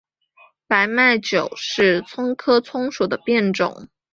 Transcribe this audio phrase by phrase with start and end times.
[0.65, 3.87] 白脉韭是葱科葱属的变种。